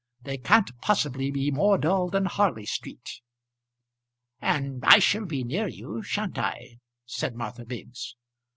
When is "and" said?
4.39-4.83